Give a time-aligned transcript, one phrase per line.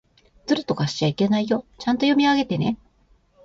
[0.47, 1.63] ずるとかしちゃいけないよ。
[1.77, 2.79] ちゃんと読み上げてね。